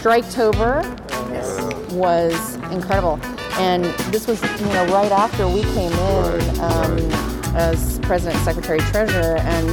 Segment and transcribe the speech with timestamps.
[0.00, 0.80] Striketober
[1.92, 3.20] was incredible.
[3.58, 6.98] And this was, you know, right after we came in um,
[7.54, 9.68] as President, Secretary, Treasurer, and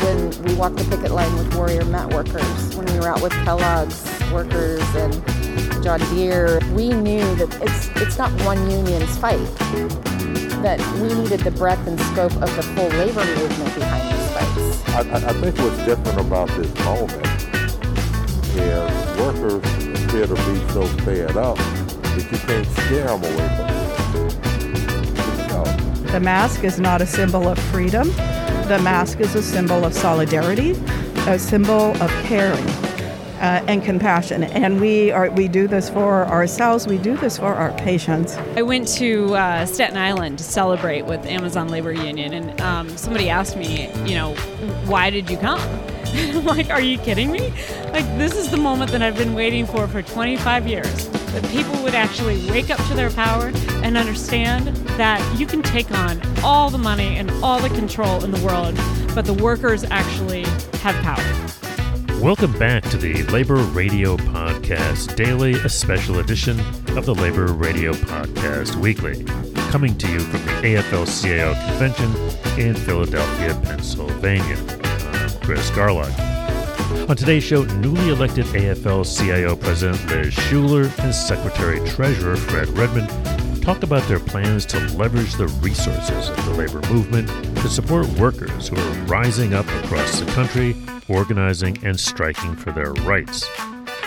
[0.00, 3.32] when we walked the picket line with Warrior Met workers, when we were out with
[3.44, 4.02] Kellogg's
[4.32, 5.12] workers and
[5.84, 9.44] John Deere, we knew that it's it's not one union's fight.
[10.62, 14.88] That we needed the breadth and scope of the full labor movement behind these fights.
[14.88, 17.37] I, I think what's different about this moment
[18.58, 19.62] is workers
[20.02, 23.78] appear to be so fed up that you can't scare them away from it.
[26.12, 28.08] The mask is not a symbol of freedom.
[28.68, 30.70] The mask is a symbol of solidarity,
[31.26, 32.66] a symbol of caring.
[33.38, 34.42] Uh, and compassion.
[34.42, 36.88] And we are we do this for ourselves.
[36.88, 38.36] We do this for our patients.
[38.56, 43.30] I went to uh, Staten Island to celebrate with Amazon Labor Union, and um, somebody
[43.30, 44.34] asked me, you know,
[44.86, 45.60] why did you come?
[46.14, 47.50] I'm like, are you kidding me?
[47.92, 51.08] Like, this is the moment that I've been waiting for for 25 years.
[51.08, 53.52] That people would actually wake up to their power
[53.84, 58.30] and understand that you can take on all the money and all the control in
[58.30, 58.74] the world,
[59.14, 60.44] but the workers actually
[60.80, 62.18] have power.
[62.22, 66.58] Welcome back to the Labor Radio Podcast Daily, a special edition
[66.96, 69.24] of the Labor Radio Podcast Weekly,
[69.70, 72.10] coming to you from the AFL CIO convention
[72.58, 74.87] in Philadelphia, Pennsylvania.
[75.48, 77.08] Chris Garlock.
[77.08, 83.08] On today's show, newly elected AFL CIO President Liz Shuler and Secretary Treasurer Fred Redmond
[83.62, 87.28] talk about their plans to leverage the resources of the labor movement
[87.62, 90.76] to support workers who are rising up across the country,
[91.08, 93.48] organizing and striking for their rights.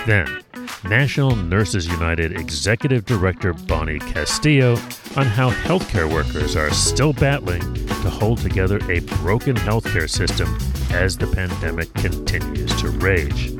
[0.05, 0.43] Then,
[0.83, 4.73] National Nurses United Executive Director Bonnie Castillo
[5.15, 10.57] on how healthcare workers are still battling to hold together a broken healthcare system
[10.91, 13.51] as the pandemic continues to rage.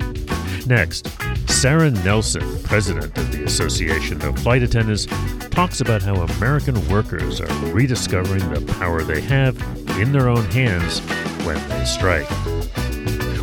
[0.66, 1.08] Next,
[1.50, 5.06] Sara Nelson, president of the Association of Flight Attendants,
[5.52, 9.56] talks about how American workers are rediscovering the power they have
[10.00, 11.00] in their own hands
[11.46, 12.28] when they strike.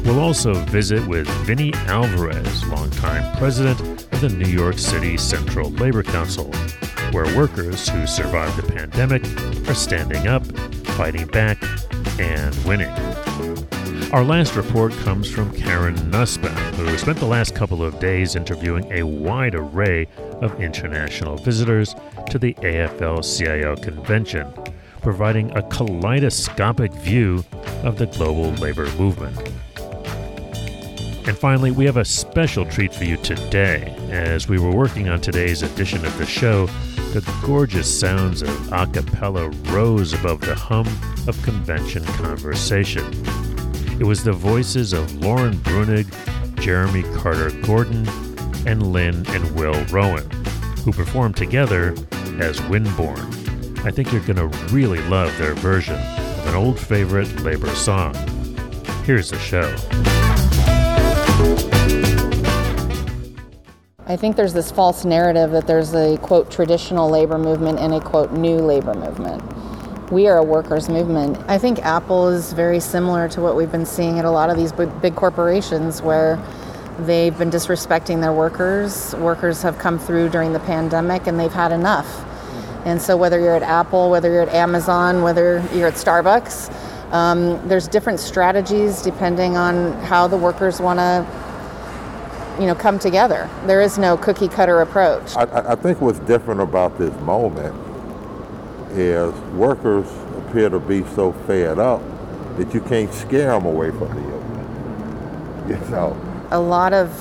[0.09, 3.79] We'll also visit with Vinny Alvarez, longtime president
[4.11, 6.51] of the New York City Central Labor Council,
[7.13, 9.23] where workers who survived the pandemic
[9.69, 10.47] are standing up,
[10.97, 11.63] fighting back,
[12.19, 12.89] and winning.
[14.11, 18.91] Our last report comes from Karen Nussbaum, who spent the last couple of days interviewing
[18.91, 20.07] a wide array
[20.41, 21.95] of international visitors
[22.31, 24.51] to the AFL CIO convention,
[25.03, 27.45] providing a kaleidoscopic view
[27.85, 29.37] of the global labor movement.
[31.29, 33.95] And finally, we have a special treat for you today.
[34.11, 36.65] As we were working on today's edition of the show,
[37.13, 40.87] the gorgeous sounds of a cappella rose above the hum
[41.29, 43.05] of convention conversation.
[44.01, 46.07] It was the voices of Lauren Breunig,
[46.63, 48.09] Jeremy Carter Gordon,
[48.67, 50.31] and Lynn and Will Rowan,
[50.83, 51.91] who performed together
[52.41, 53.85] as Windborne.
[53.85, 58.15] I think you're going to really love their version of an old favorite labor song.
[59.05, 59.77] Here's the show.
[64.11, 68.01] I think there's this false narrative that there's a quote traditional labor movement and a
[68.01, 69.43] quote new labor movement.
[70.11, 71.37] We are a workers' movement.
[71.47, 74.57] I think Apple is very similar to what we've been seeing at a lot of
[74.57, 76.43] these big, corporations where
[77.01, 79.15] they've been disrespecting their workers.
[79.17, 82.25] Workers have come through during the pandemic and they've had enough.
[82.87, 86.73] And so, whether you're at Apple, whether you're at Amazon, whether you're at Starbucks,
[87.13, 91.48] um, there's different strategies depending on how the workers want to
[92.59, 93.49] you know, come together.
[93.67, 95.37] There is no cookie cutter approach.
[95.37, 97.75] I, I think what's different about this moment
[98.91, 102.03] is workers appear to be so fed up
[102.57, 104.35] that you can't scare them away from the union.
[105.69, 106.17] You know,
[106.51, 107.13] a lot of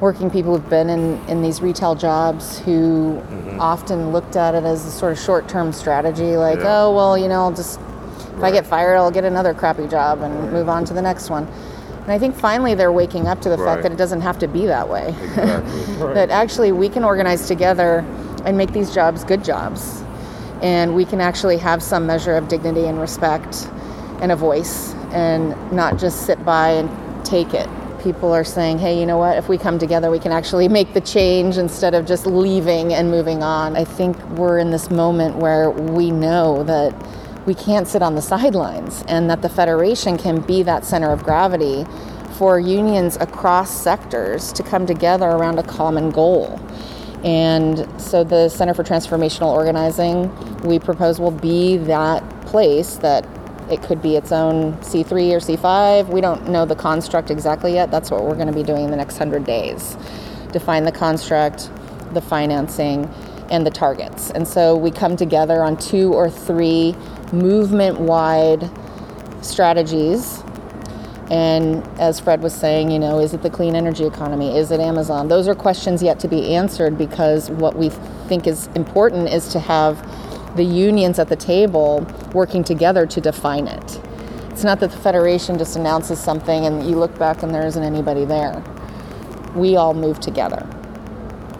[0.00, 3.60] working people who've been in, in these retail jobs who mm-hmm.
[3.60, 6.84] often looked at it as a sort of short-term strategy, like, yeah.
[6.84, 8.48] oh well, you know, I'll just if right.
[8.48, 10.52] I get fired, I'll get another crappy job and right.
[10.52, 11.46] move on to the next one.
[12.04, 13.74] And I think finally they're waking up to the right.
[13.74, 15.08] fact that it doesn't have to be that way.
[15.08, 15.96] Exactly.
[16.14, 18.04] that actually we can organize together
[18.44, 20.02] and make these jobs good jobs.
[20.60, 23.70] And we can actually have some measure of dignity and respect
[24.20, 27.68] and a voice and not just sit by and take it.
[28.02, 29.38] People are saying, hey, you know what?
[29.38, 33.10] If we come together, we can actually make the change instead of just leaving and
[33.10, 33.76] moving on.
[33.76, 36.92] I think we're in this moment where we know that
[37.46, 41.22] we can't sit on the sidelines and that the Federation can be that center of
[41.22, 41.84] gravity
[42.38, 46.58] for unions across sectors to come together around a common goal.
[47.22, 53.26] And so the Center for Transformational Organizing, we propose, will be that place that
[53.70, 56.08] It could be its own C3 or C5.
[56.12, 57.90] We don't know the construct exactly yet.
[57.90, 59.96] That's what we're going to be doing in the next 100 days.
[60.52, 61.70] Define the construct,
[62.12, 63.08] the financing,
[63.50, 64.30] and the targets.
[64.30, 66.94] And so we come together on two or three
[67.32, 68.70] movement wide
[69.42, 70.42] strategies.
[71.30, 74.56] And as Fred was saying, you know, is it the clean energy economy?
[74.56, 75.28] Is it Amazon?
[75.28, 77.88] Those are questions yet to be answered because what we
[78.28, 79.98] think is important is to have
[80.56, 84.00] the unions at the table working together to define it.
[84.50, 87.82] It's not that the Federation just announces something and you look back and there isn't
[87.82, 88.62] anybody there.
[89.56, 90.64] We all move together.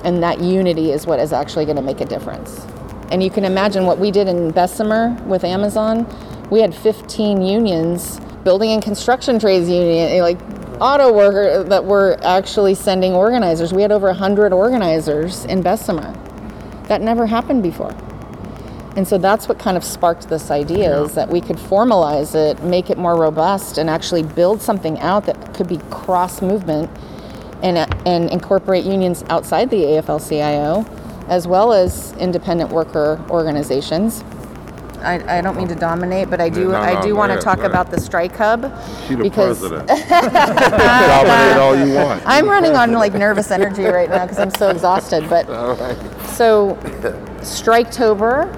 [0.05, 2.67] And that unity is what is actually going to make a difference.
[3.11, 6.07] And you can imagine what we did in Bessemer with Amazon.
[6.51, 10.39] We had 15 unions, building and construction trades union, eh, like
[10.81, 13.73] auto worker eh, that were actually sending organizers.
[13.73, 16.13] We had over 100 organizers in Bessemer.
[16.89, 17.95] That never happened before.
[18.97, 22.63] And so that's what kind of sparked this idea is that we could formalize it,
[22.63, 26.91] make it more robust, and actually build something out that could be cross movement
[27.63, 30.85] and, eh, and incorporate unions outside the AFL CIO
[31.29, 34.23] as well as independent worker organizations.
[35.01, 37.29] I, I don't mean to dominate, but I do No, no, I do go want
[37.31, 38.73] to ahead, talk go about the strike hub
[39.07, 39.61] She because.
[39.71, 42.23] Dominate all you want.
[42.25, 45.29] I'm running on like nervous energy right now because I'm so exhausted.
[45.29, 45.47] But
[46.31, 46.77] so
[47.41, 48.49] Striketober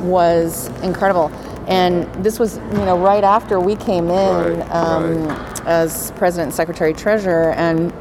[0.00, 1.30] was incredible,
[1.68, 5.28] and this was you know right after we came in Right, um,
[5.66, 7.92] as president, and secretary, treasurer, and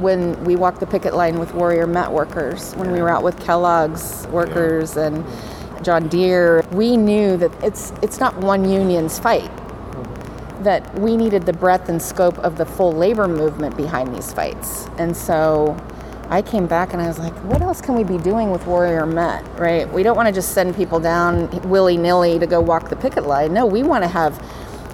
[0.00, 3.38] when we walked the picket line with Warrior Met workers, when we were out with
[3.40, 5.24] Kellogg's workers and
[5.82, 9.50] John Deere, we knew that it's it's not one union's fight
[10.62, 14.86] that we needed the breadth and scope of the full labor movement behind these fights.
[14.98, 15.76] And so
[16.28, 19.06] I came back and I was like, what else can we be doing with Warrior
[19.06, 19.90] Met, right?
[19.92, 23.26] We don't want to just send people down willy nilly to go walk the picket
[23.26, 23.52] line.
[23.52, 24.40] No, we want to have,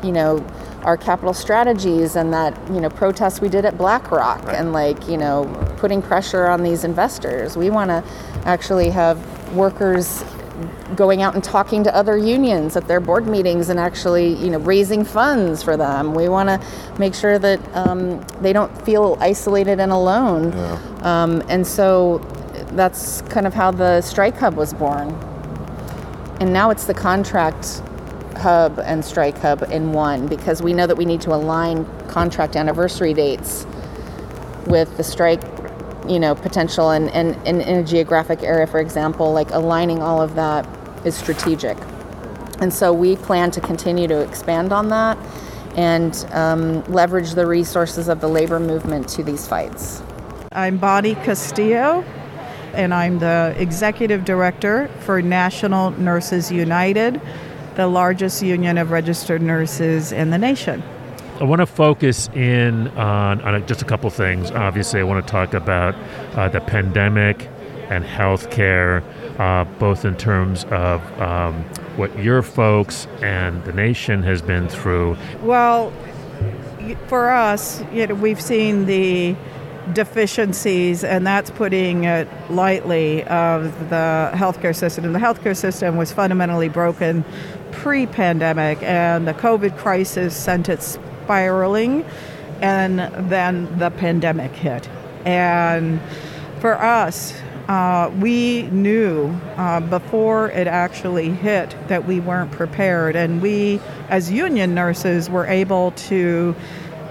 [0.02, 0.38] you know,
[0.84, 5.16] our capital strategies and that, you know, protests we did at BlackRock and like, you
[5.16, 5.44] know,
[5.78, 7.56] putting pressure on these investors.
[7.56, 8.04] We want to
[8.44, 9.18] actually have
[9.54, 10.24] workers
[10.96, 14.58] going out and talking to other unions at their board meetings and actually, you know,
[14.58, 16.14] raising funds for them.
[16.14, 16.60] We want to
[16.98, 20.52] make sure that um, they don't feel isolated and alone.
[21.04, 22.18] Um, and so
[22.72, 25.10] that's kind of how the Strike Hub was born.
[26.40, 27.82] And now it's the contract
[28.38, 32.56] hub and strike hub in one because we know that we need to align contract
[32.56, 33.66] anniversary dates
[34.66, 35.42] with the strike
[36.08, 40.22] you know potential and, and, and in a geographic area for example like aligning all
[40.22, 40.66] of that
[41.04, 41.76] is strategic.
[42.60, 45.18] And so we plan to continue to expand on that
[45.76, 50.02] and um, leverage the resources of the labor movement to these fights.
[50.52, 52.02] I'm Bonnie Castillo,
[52.72, 57.20] and I'm the executive director for National Nurses United,
[57.78, 60.82] the largest union of registered nurses in the nation.
[61.40, 64.50] I want to focus in on, on just a couple things.
[64.50, 65.94] Obviously, I want to talk about
[66.34, 67.48] uh, the pandemic
[67.88, 69.04] and healthcare,
[69.38, 71.62] uh, both in terms of um,
[71.94, 75.16] what your folks and the nation has been through.
[75.42, 75.92] Well,
[77.06, 79.36] for us, you know, we've seen the
[79.94, 85.12] deficiencies, and that's putting it lightly, of the healthcare system.
[85.12, 87.24] The healthcare system was fundamentally broken
[87.72, 92.04] pre pandemic, and the COVID crisis sent it spiraling,
[92.60, 92.98] and
[93.30, 94.88] then the pandemic hit.
[95.24, 96.00] And
[96.60, 97.34] for us,
[97.68, 103.78] uh, we knew uh, before it actually hit that we weren't prepared, and we,
[104.08, 106.56] as union nurses, were able to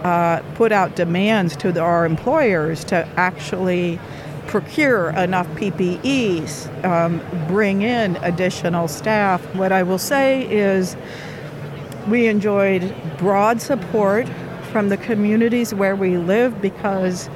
[0.04, 4.00] uh, put out demands to the, our employers to actually
[4.48, 9.44] procure enough PPEs, um, bring in additional staff.
[9.56, 10.96] What I will say is,
[12.08, 14.28] we enjoyed broad support
[14.72, 17.30] from the communities where we live because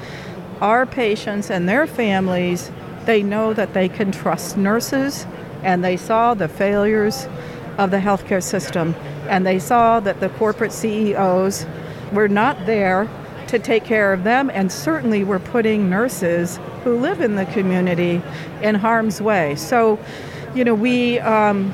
[0.61, 2.71] our patients and their families
[3.05, 5.25] they know that they can trust nurses
[5.63, 7.27] and they saw the failures
[7.77, 8.93] of the healthcare system
[9.27, 11.65] and they saw that the corporate CEOs
[12.11, 13.09] were not there
[13.47, 18.21] to take care of them and certainly we're putting nurses who live in the community
[18.61, 19.99] in harm's way so
[20.55, 21.73] you know we um,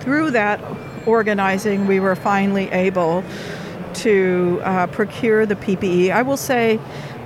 [0.00, 0.60] through that
[1.06, 3.24] organizing, we were finally able
[3.94, 6.10] to uh, procure the PPE.
[6.10, 6.78] I will say,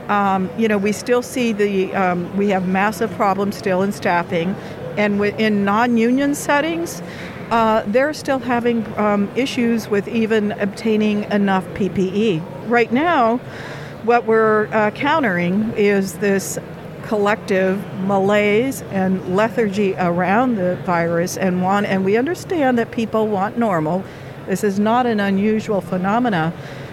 [0.09, 4.55] um, you know, we still see the, um, we have massive problems still in staffing,
[4.97, 7.03] and in non union settings,
[7.51, 12.43] uh, they're still having um, issues with even obtaining enough PPE.
[12.69, 13.39] Right now,
[14.05, 16.59] what we're uh, countering is this
[17.05, 23.59] collective malaise and lethargy around the virus and want and we understand that people want
[23.59, 24.03] normal
[24.47, 26.53] This is not an unusual phenomena.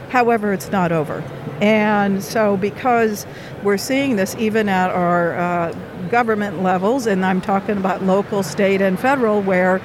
[0.09, 1.23] However, it's not over.
[1.61, 3.25] And so, because
[3.63, 5.73] we're seeing this even at our uh,
[6.09, 9.81] government levels, and I'm talking about local, state, and federal, where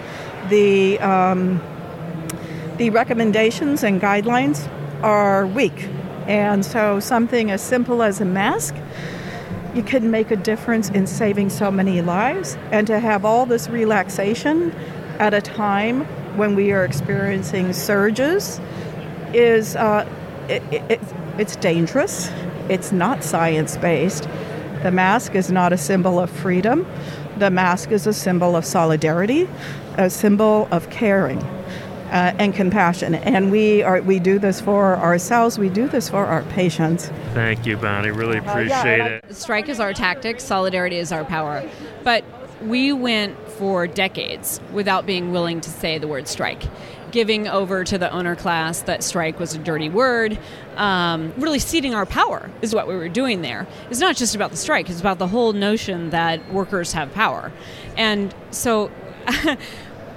[0.49, 1.61] the um,
[2.77, 4.69] the recommendations and guidelines
[5.03, 5.89] are weak.
[6.27, 8.75] And so, something as simple as a mask,
[9.75, 12.57] you can make a difference in saving so many lives.
[12.73, 14.73] And to have all this relaxation
[15.19, 16.05] at a time
[16.37, 18.61] when we are experiencing surges
[19.33, 20.09] is uh,
[20.49, 21.01] it, it,
[21.39, 22.31] it's dangerous.
[22.69, 24.29] It's not science based.
[24.83, 26.87] The mask is not a symbol of freedom.
[27.39, 29.49] The mask is a symbol of solidarity,
[29.97, 31.43] a symbol of caring.
[32.07, 35.59] Uh, and compassion, and we are we do this for ourselves.
[35.59, 37.09] We do this for our patients.
[37.35, 38.13] Thank you, Bonnie.
[38.13, 39.35] Really appreciate uh, yeah, it.
[39.35, 40.39] Strike is our tactic.
[40.39, 41.69] Solidarity is our power.
[42.05, 42.25] But
[42.63, 46.63] we went for decades without being willing to say the word strike
[47.17, 50.39] giving over to the owner class that strike was a dirty word,
[50.77, 53.67] um, really ceding our power is what we were doing there.
[53.91, 57.53] It's not just about the strike, it's about the whole notion that workers have power.
[57.97, 58.91] And so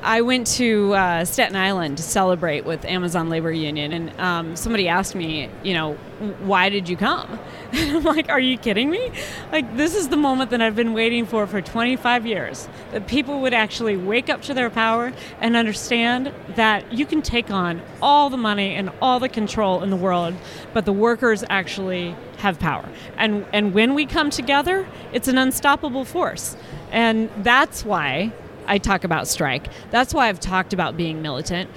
[0.01, 4.88] I went to uh, Staten Island to celebrate with Amazon Labor Union, and um, somebody
[4.88, 5.96] asked me, you know,
[6.39, 7.39] why did you come?
[7.72, 9.12] And I'm like, are you kidding me?
[9.51, 13.41] Like, this is the moment that I've been waiting for for 25 years that people
[13.41, 18.32] would actually wake up to their power and understand that you can take on all
[18.32, 20.34] the money and all the control in the world,
[20.74, 22.89] but the workers actually have power.
[23.18, 26.58] And, and when we come together, it's an unstoppable force.
[26.91, 28.34] And that's why
[28.70, 29.68] I talk about strike.
[29.92, 31.70] That's why I've talked about being militant.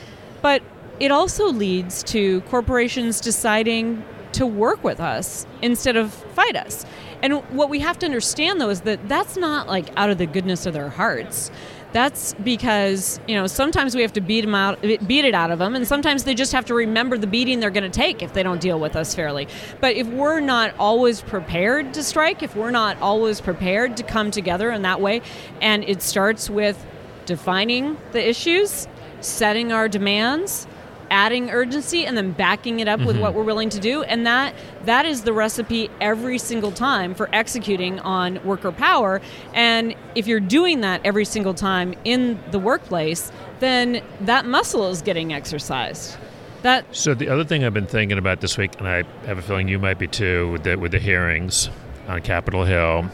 [0.42, 0.62] But
[1.00, 6.86] it also leads to corporations deciding to work with us instead of fight us.
[7.22, 10.26] And what we have to understand though is that that's not like out of the
[10.26, 11.50] goodness of their hearts.
[11.92, 15.58] That's because you know sometimes we have to beat them out, beat it out of
[15.58, 18.32] them, and sometimes they just have to remember the beating they're going to take if
[18.32, 19.46] they don't deal with us fairly.
[19.80, 24.30] But if we're not always prepared to strike, if we're not always prepared to come
[24.30, 25.20] together in that way,
[25.60, 26.84] and it starts with
[27.26, 28.88] defining the issues,
[29.20, 30.66] setting our demands,
[31.12, 33.06] adding urgency and then backing it up mm-hmm.
[33.06, 34.02] with what we're willing to do.
[34.02, 34.54] And that
[34.86, 39.20] that is the recipe every single time for executing on worker power.
[39.54, 43.30] And if you're doing that every single time in the workplace
[43.62, 46.16] then that muscle is getting exercised.
[46.62, 49.42] That so the other thing I've been thinking about this week, and I have a
[49.42, 51.70] feeling you might be too, with the with the hearings
[52.08, 53.06] on Capitol Hill,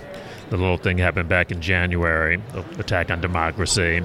[0.48, 4.04] the little thing happened back in January, the attack on democracy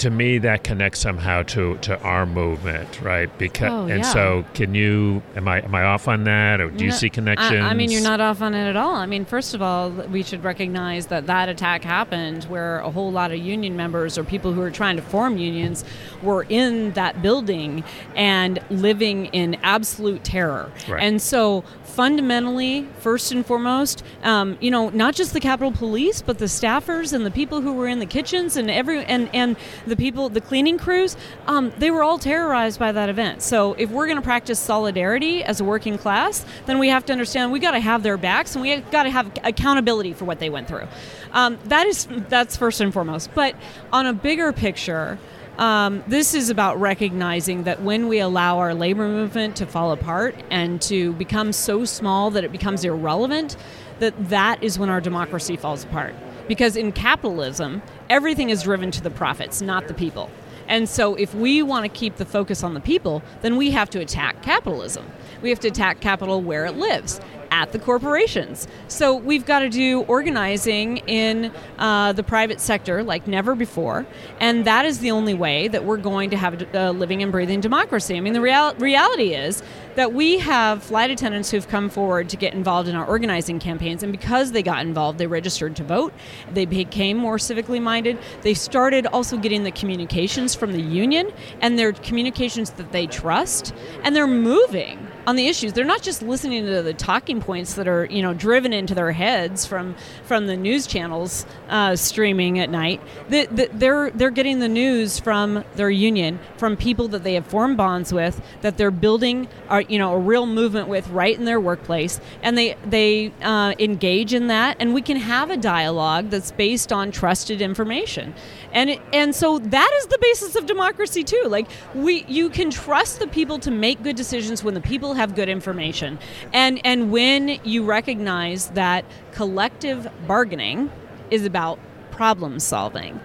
[0.00, 3.36] to me that connects somehow to, to our movement, right?
[3.36, 6.78] Because oh, and so can you am I am I off on that or do
[6.78, 7.62] no, you see connections?
[7.62, 8.94] I, I, mean, you're not off on it at all.
[8.94, 13.12] I mean, first of all, we should recognize that that attack happened where a whole
[13.12, 15.84] lot of union members or people who are trying to form unions
[16.22, 17.84] were in that building
[18.16, 20.72] and living in absolute terror.
[20.88, 21.02] Right.
[21.02, 26.38] And so fundamentally, first and foremost, um, you know, not just the Capitol Police, but
[26.38, 29.56] the staffers and the people who were in the kitchens and every and and
[29.90, 31.16] the people, the cleaning crews,
[31.46, 33.42] um, they were all terrorized by that event.
[33.42, 37.12] So if we're going to practice solidarity as a working class, then we have to
[37.12, 40.38] understand we got to have their backs and we got to have accountability for what
[40.38, 40.86] they went through.
[41.32, 43.30] Um, that is that's first and foremost.
[43.34, 43.54] But
[43.92, 45.18] on a bigger picture.
[45.58, 50.34] Um, this is about recognizing that when we allow our labor movement to fall apart
[50.48, 53.58] and to become so small that it becomes irrelevant,
[53.98, 56.14] that that is when our democracy falls apart.
[56.50, 60.28] Because in capitalism, everything is driven to the profits, not the people.
[60.66, 63.88] And so, if we want to keep the focus on the people, then we have
[63.90, 65.06] to attack capitalism.
[65.42, 68.68] We have to attack capital where it lives at the corporations.
[68.88, 74.06] So we've got to do organizing in uh, the private sector like never before,
[74.38, 77.60] and that is the only way that we're going to have a living and breathing
[77.60, 78.16] democracy.
[78.16, 79.62] I mean, the real- reality is
[79.96, 84.02] that we have flight attendants who've come forward to get involved in our organizing campaigns,
[84.02, 86.12] and because they got involved, they registered to vote.
[86.52, 88.18] They became more civically minded.
[88.42, 93.74] They started also getting the communications from the union, and their communications that they trust,
[94.04, 95.72] and they're moving on the issues.
[95.72, 99.12] They're not just listening to the talking points that are you know driven into their
[99.12, 103.00] heads from from the news channels uh, streaming at night.
[103.28, 107.46] The, the, they're they're getting the news from their union, from people that they have
[107.46, 111.44] formed bonds with, that they're building a, you know a real movement with right in
[111.44, 116.30] their workplace, and they they uh, engage in that, and we can have a dialogue
[116.30, 118.34] that's based on trusted information,
[118.72, 121.44] and it, and so that is the basis of democracy too.
[121.46, 125.34] Like we you can trust the people to make good decisions when the people have
[125.34, 126.18] good information.
[126.52, 130.90] And and when you recognize that collective bargaining
[131.30, 131.78] is about
[132.10, 133.18] problem solving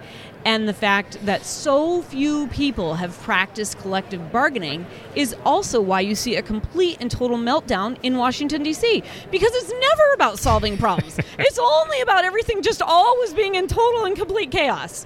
[0.46, 6.14] And the fact that so few people have practiced collective bargaining is also why you
[6.14, 9.02] see a complete and total meltdown in Washington, D.C.
[9.32, 14.04] Because it's never about solving problems, it's only about everything just always being in total
[14.04, 15.04] and complete chaos.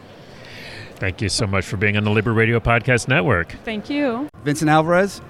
[0.97, 3.57] Thank you so much for being on the Labor Radio Podcast Network.
[3.65, 4.29] Thank you.
[4.45, 5.23] Vincent Alvarez,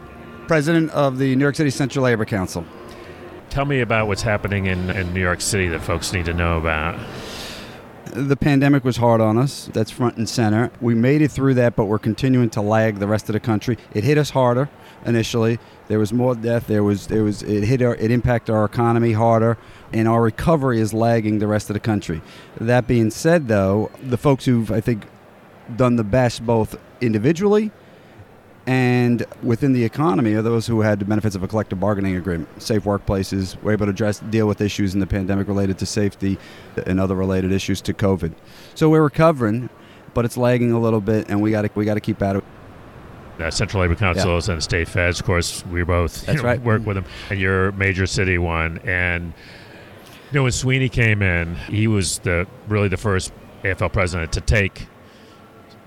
[0.50, 2.64] president of the New York City Central Labor Council.
[3.50, 6.58] Tell me about what's happening in, in New York City that folks need to know
[6.58, 6.98] about.
[8.06, 9.70] The pandemic was hard on us.
[9.72, 10.72] That's front and center.
[10.80, 13.78] We made it through that, but we're continuing to lag the rest of the country.
[13.94, 14.68] It hit us harder
[15.06, 15.60] initially.
[15.86, 16.66] There was more death.
[16.66, 19.56] There was there was it hit our it impacted our economy harder,
[19.92, 22.22] and our recovery is lagging the rest of the country.
[22.60, 25.06] That being said, though, the folks who've I think
[25.76, 27.70] done the best both individually
[28.70, 32.62] and within the economy are those who had the benefits of a collective bargaining agreement,
[32.62, 36.38] safe workplaces, were able to address deal with issues in the pandemic related to safety
[36.86, 38.32] and other related issues to COVID.
[38.76, 39.70] So we're recovering,
[40.14, 42.36] but it's lagging a little bit, and we got to we got to keep at
[42.36, 42.44] it.
[43.40, 46.62] Uh, Central Labor Councils and state feds, of course, we both you know, right.
[46.62, 48.78] work with them, and your major city one.
[48.84, 49.32] And
[50.30, 53.32] you know, when Sweeney came in, he was the really the first
[53.64, 54.86] AFL president to take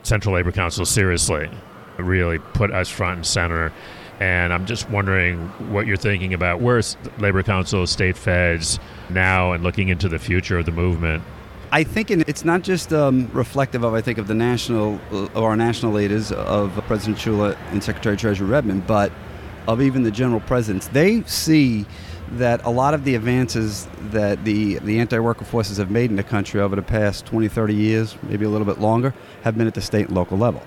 [0.01, 1.49] Central Labor Council seriously,
[1.97, 3.71] really put us front and center.
[4.19, 9.63] And I'm just wondering what you're thinking about where's Labor Council, state feds now, and
[9.63, 11.23] looking into the future of the movement.
[11.71, 15.01] I think in, it's not just um, reflective of I think of the national
[15.33, 19.11] or our national leaders of President Shuler and Secretary Treasurer Redmond, but
[19.67, 20.87] of even the general presidents.
[20.89, 21.85] They see
[22.33, 26.23] that a lot of the advances that the, the anti-worker forces have made in the
[26.23, 29.73] country over the past 20, 30 years, maybe a little bit longer, have been at
[29.73, 30.61] the state and local level.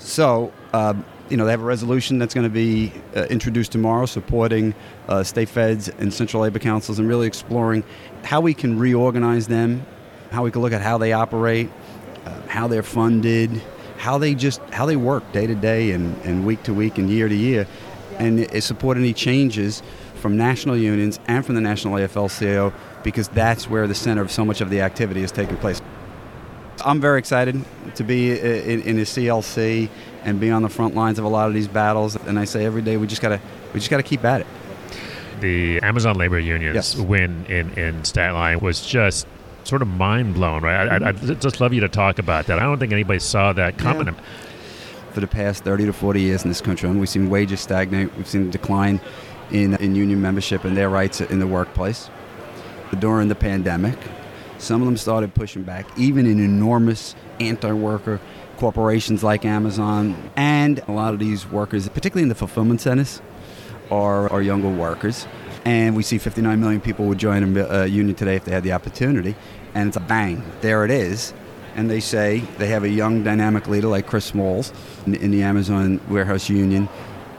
[0.00, 4.06] So, um, you know, they have a resolution that's going to be uh, introduced tomorrow
[4.06, 4.74] supporting
[5.08, 7.84] uh, state feds and central labor councils and really exploring
[8.24, 9.86] how we can reorganize them,
[10.32, 11.70] how we can look at how they operate,
[12.24, 13.62] uh, how they're funded,
[13.98, 17.10] how they just how they work day to day and, and week to week and
[17.10, 17.66] year to year,
[18.18, 19.82] and support any changes
[20.14, 24.44] from national unions and from the National AFL-CIO because that's where the center of so
[24.44, 25.80] much of the activity is taking place.
[26.84, 27.62] I'm very excited
[27.96, 29.88] to be in, in the CLC
[30.24, 32.16] and be on the front lines of a lot of these battles.
[32.16, 33.40] And I say every day we just gotta
[33.72, 34.46] we just gotta keep at it.
[35.40, 36.96] the Amazon labor unions Yes.
[36.96, 39.26] win in, in Staten Island was just
[39.64, 40.88] sort of mind blown, right?
[40.88, 42.58] I, I'd I'd just love you to talk about that.
[42.58, 44.06] I don't think anybody saw that coming.
[44.08, 44.14] Yeah.
[45.12, 48.14] For the past 30 to 40 years in this country, we've seen wages stagnate.
[48.16, 49.00] We've seen a decline
[49.50, 52.08] in, in union membership and their rights in the workplace.
[53.00, 53.98] During the pandemic,
[54.60, 58.20] some of them started pushing back, even in enormous anti-worker
[58.58, 63.22] corporations like Amazon, and a lot of these workers, particularly in the fulfillment centers,
[63.90, 65.26] are, are younger workers.
[65.64, 68.62] And we see 59 million people would join a uh, union today if they had
[68.62, 69.34] the opportunity.
[69.74, 71.32] And it's a bang, there it is.
[71.76, 74.72] And they say they have a young, dynamic leader like Chris Smalls
[75.06, 76.88] in, in the Amazon Warehouse Union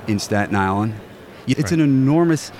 [0.07, 0.95] in Staten Island.
[1.47, 1.71] It's Right.
[1.73, 2.51] an enormous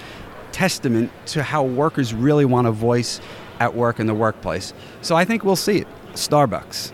[0.52, 3.22] testament to how workers really want a voice
[3.62, 4.74] at work in the workplace.
[5.02, 5.88] So I think we'll see it.
[6.14, 6.92] Starbucks.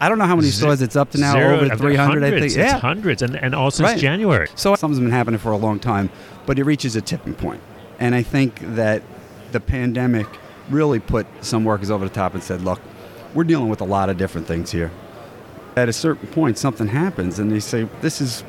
[0.00, 2.44] I don't know how many stores it's up to now, zero- over 300, I think.
[2.46, 2.78] It's Yeah.
[2.78, 3.98] hundreds, and, and all since Right.
[3.98, 4.48] January.
[4.56, 6.08] So something's been happening for a long time,
[6.46, 7.60] but it reaches a tipping point.
[8.00, 9.02] And I think that
[9.52, 10.26] the pandemic
[10.70, 12.80] really put some workers over the top and said, look,
[13.34, 14.90] we're dealing with a lot of different things here.
[15.76, 18.44] At a certain point, something happens, and they say, this is,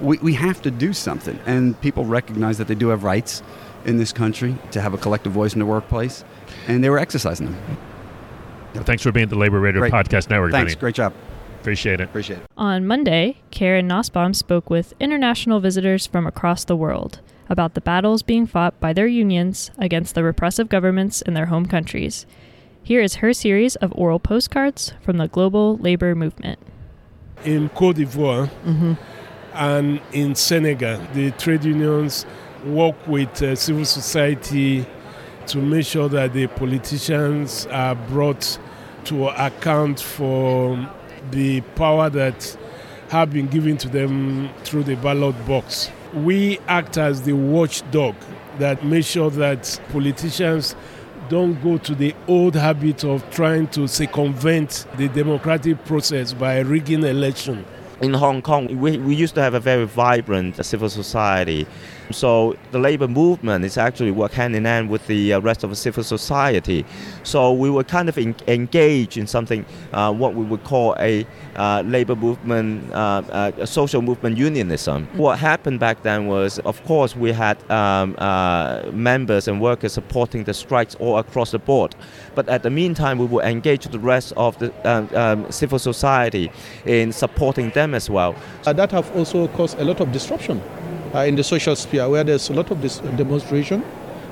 [0.00, 1.38] we, we have to do something.
[1.46, 3.42] And people recognize that they do have rights
[3.86, 6.24] in this country to have a collective voice in the workplace,
[6.68, 7.78] and they were exercising them.
[8.74, 9.92] Well, thanks for being at the Labor Radio Great.
[9.92, 10.52] Podcast Network.
[10.52, 10.72] Thanks.
[10.74, 10.80] Vinny.
[10.80, 11.14] Great job.
[11.60, 12.04] Appreciate it.
[12.04, 12.50] Appreciate it.
[12.58, 18.22] On Monday, Karen Nussbaum spoke with international visitors from across the world about the battles
[18.22, 22.26] being fought by their unions against the repressive governments in their home countries.
[22.82, 26.58] Here is her series of oral postcards from the global labor movement.
[27.44, 28.94] in Cote d'Ivoire mm-hmm.
[29.54, 31.00] and in Senegal.
[31.14, 32.26] The trade unions
[32.66, 34.86] work with uh, civil society
[35.46, 38.58] to make sure that the politicians are brought
[39.04, 40.88] to account for
[41.30, 42.56] the power that
[43.08, 45.90] have been given to them through the ballot box.
[46.12, 48.16] We act as the watchdog
[48.58, 50.74] that make sure that politicians
[51.28, 57.04] don't go to the old habit of trying to circumvent the democratic process by rigging
[57.04, 57.64] election.
[58.00, 61.66] In Hong Kong, we, we used to have a very vibrant civil society.
[62.12, 65.70] So the labor movement is actually work hand in hand with the uh, rest of
[65.70, 66.84] the civil society.
[67.24, 71.26] So we were kind of in, engaged in something uh, what we would call a
[71.56, 75.06] uh, labor movement, uh, uh, a social movement unionism.
[75.06, 75.18] Mm-hmm.
[75.18, 80.44] What happened back then was, of course, we had um, uh, members and workers supporting
[80.44, 81.96] the strikes all across the board.
[82.34, 86.52] But at the meantime, we would engage the rest of the um, um, civil society
[86.84, 88.34] in supporting them as well.
[88.64, 90.60] that have also caused a lot of disruption
[91.14, 93.82] uh, in the social sphere where there's a lot of this demonstration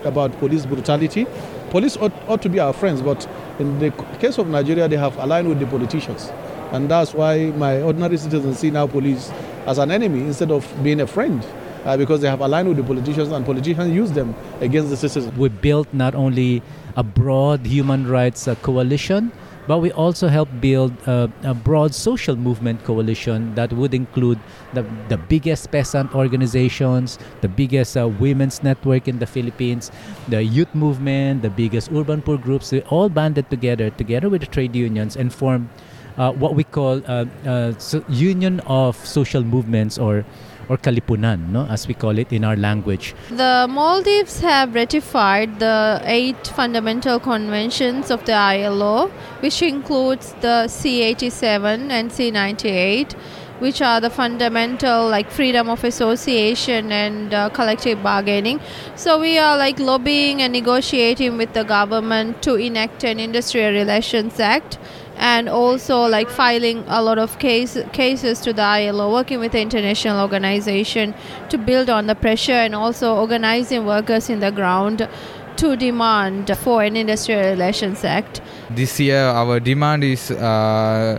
[0.04, 1.26] about police brutality.
[1.70, 3.26] Police ought, ought to be our friends, but
[3.58, 3.90] in the
[4.20, 6.30] case of Nigeria, they have aligned with the politicians.
[6.72, 9.30] And that's why my ordinary citizens see now police
[9.66, 11.44] as an enemy instead of being a friend.
[11.84, 15.36] Uh, because they have aligned with the politicians and politicians use them against the citizens.
[15.36, 16.62] We built not only
[16.96, 19.30] a broad human rights uh, coalition,
[19.66, 24.38] but we also help build a, a, broad social movement coalition that would include
[24.74, 29.90] the, the biggest peasant organizations, the biggest uh, women's network in the Philippines,
[30.28, 32.70] the youth movement, the biggest urban poor groups.
[32.70, 35.68] They all banded together, together with the trade unions, and formed
[36.16, 40.24] uh, what we call uh, uh so Union of Social Movements or
[40.68, 43.14] or Kalipunan, no, as we call it in our language.
[43.30, 49.08] The Maldives have ratified the eight fundamental conventions of the ILO,
[49.40, 53.14] which includes the C87 and C98
[53.60, 58.58] which are the fundamental like freedom of association and uh, collective bargaining
[58.96, 64.40] so we are like lobbying and negotiating with the government to enact an industrial relations
[64.40, 64.78] act
[65.24, 69.60] and also like filing a lot of case, cases to the ILO, working with the
[69.60, 71.14] international organization
[71.48, 75.08] to build on the pressure and also organizing workers in the ground
[75.56, 78.42] to demand for an industrial relations act.
[78.68, 81.18] This year, our demand is uh,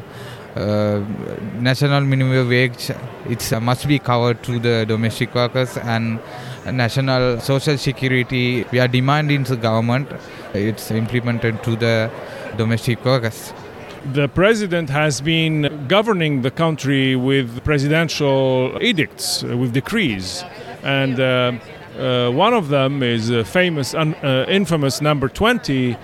[0.55, 1.03] uh,
[1.59, 2.91] national minimum wage.
[3.27, 6.19] It uh, must be covered to the domestic workers and
[6.71, 8.65] national social security.
[8.71, 10.11] We are demanding the government.
[10.53, 12.11] It's implemented to the
[12.55, 13.51] domestic workers
[14.13, 20.43] the president has been governing the country with presidential edicts, uh, with decrees.
[20.83, 21.53] And uh,
[21.97, 25.97] uh, one of them is a famous, uh, infamous number 20,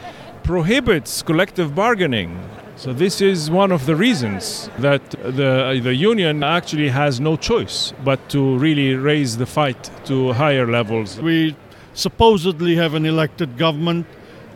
[0.44, 2.40] prohibits collective bargaining.
[2.76, 7.94] So this is one of the reasons that the, the union actually has no choice
[8.04, 11.20] but to really raise the fight to higher levels.
[11.20, 11.56] We
[11.94, 14.08] supposedly have an elected government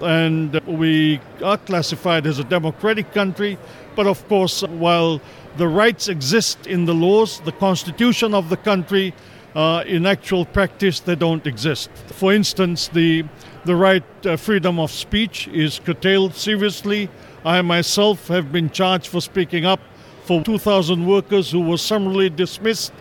[0.01, 3.57] and we are classified as a democratic country.
[3.95, 5.21] But of course, while
[5.57, 9.13] the rights exist in the laws, the constitution of the country,
[9.55, 11.89] uh, in actual practice, they don't exist.
[12.07, 13.23] For instance, the,
[13.63, 17.09] the right uh, freedom of speech is curtailed seriously.
[17.45, 19.79] I myself have been charged for speaking up
[20.25, 22.91] for 2,000 workers who were summarily dismissed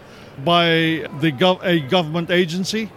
[0.45, 2.91] by the gov- a government agency,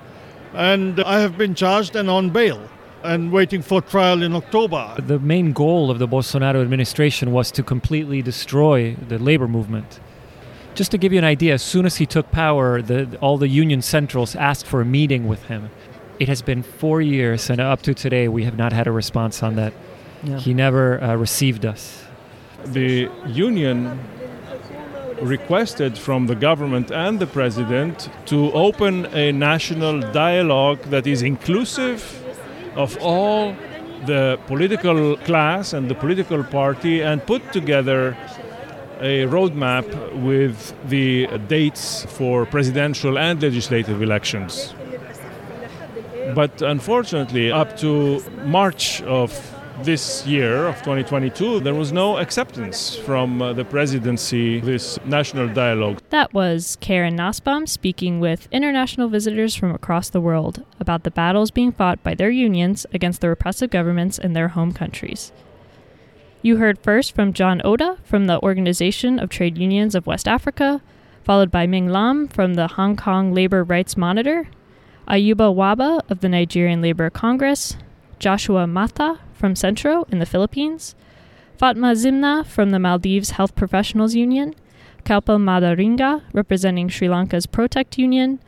[0.54, 2.70] and I have been charged and on bail
[3.04, 4.96] and waiting for trial in October.
[5.00, 10.00] The main goal of the Bolsonaro administration was to completely destroy the labor movement.
[10.76, 13.48] Just to give you an idea, as soon as he took power, the, all the
[13.48, 15.70] union centrals asked for a meeting with him.
[16.20, 19.42] It has been four years, and up to today, we have not had a response
[19.42, 19.74] on that.
[20.24, 20.38] Yeah.
[20.40, 22.04] He never uh, received us.
[22.66, 24.00] The union
[25.22, 32.24] requested from the government and the president to open a national dialogue that is inclusive
[32.78, 33.56] of all
[34.06, 38.16] the political class and the political party and put together
[39.02, 39.86] a roadmap
[40.24, 44.74] with the dates for presidential and legislative elections.
[46.36, 49.32] But unfortunately, up to March of
[49.84, 56.02] this year of 2022, there was no acceptance from uh, the presidency, this national dialogue.
[56.10, 61.52] That was Karen Nussbaum speaking with international visitors from across the world about the battles
[61.52, 65.32] being fought by their unions against the repressive governments in their home countries.
[66.42, 70.82] You heard first from John Odah from the Organization of Trade Unions of West Africa,
[71.24, 74.48] followed by Ming Lam from the Hong Kong Labor Rights Monitor,
[75.08, 77.78] Ayuba Waba of the Nigerian Labor Congress,
[78.20, 80.96] Joshua Mata from SENTRO in the Philippines,
[81.58, 84.56] Fatma Zimna from the Maldives Health Professionals Union,
[85.06, 88.40] Kalpa Madaringa representing Sri Lanka's Protect Union,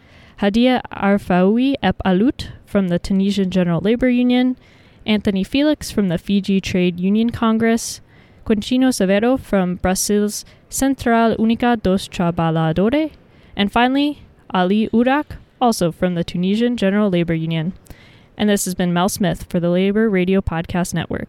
[0.41, 4.58] Hadia Arfaoui Ep Alut from the Tunisian General Labor Union,
[5.06, 8.02] Anthony Felix from the Fiji Trade Union Congress,
[8.45, 13.12] Quintino Severo from Brazil's Central Única dos Trabalhadores,
[13.56, 17.73] and finally, Ali Urak, also from the Tunisian General Labor Union
[18.39, 21.28] and this has been Mel Smith for the Labor Radio Podcast Network.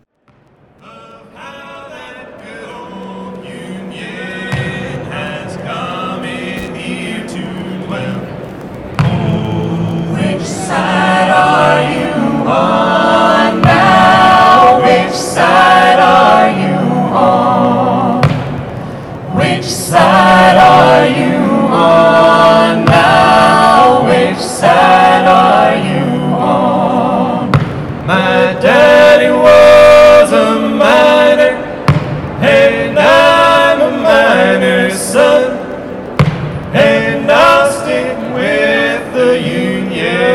[10.40, 14.80] side are you on now?
[14.80, 16.78] Which side are you
[17.12, 18.22] on?
[19.36, 21.39] Which side are you
[39.26, 40.29] 的云烟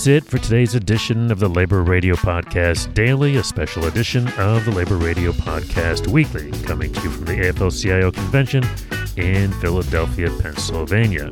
[0.00, 4.64] That's it for today's edition of the Labor Radio Podcast Daily, a special edition of
[4.64, 8.64] the Labor Radio Podcast Weekly, coming to you from the AFL CIO convention
[9.18, 11.30] in Philadelphia, Pennsylvania.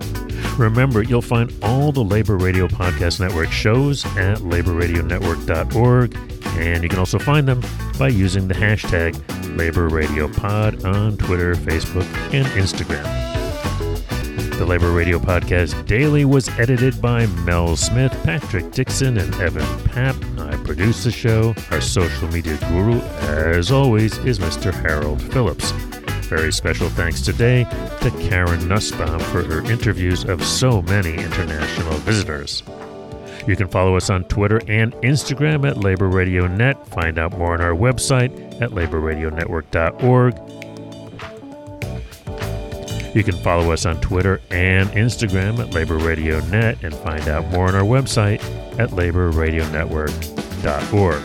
[0.58, 6.16] Remember, you'll find all the Labor Radio Podcast Network shows at laborradionetwork.org,
[6.58, 7.62] and you can also find them
[7.98, 9.14] by using the hashtag
[9.56, 12.04] LaborRadioPod on Twitter, Facebook,
[12.34, 13.27] and Instagram.
[14.58, 20.16] The Labor Radio Podcast Daily was edited by Mel Smith, Patrick Dixon, and Evan Papp.
[20.40, 21.54] I produce the show.
[21.70, 24.74] Our social media guru, as always, is Mr.
[24.74, 25.70] Harold Phillips.
[26.26, 27.62] Very special thanks today
[28.00, 32.64] to Karen Nussbaum for her interviews of so many international visitors.
[33.46, 36.84] You can follow us on Twitter and Instagram at Labor Radio Net.
[36.88, 40.57] Find out more on our website at laborradionetwork.org.
[43.14, 47.46] You can follow us on Twitter and Instagram at Labor Radio Net and find out
[47.46, 48.42] more on our website
[48.78, 51.20] at laborradionetwork.org.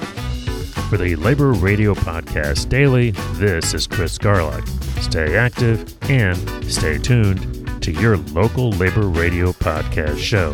[0.90, 4.68] For the Labor Radio Podcast Daily, this is Chris Garlock.
[5.02, 6.38] Stay active and
[6.72, 10.54] stay tuned to your local labor radio podcast show.